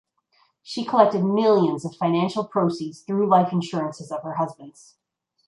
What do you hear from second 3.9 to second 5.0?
of her husbands.